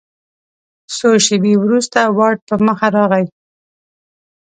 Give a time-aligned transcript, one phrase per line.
[0.95, 3.25] څو شیبې وروسته واټ په مخه راغی.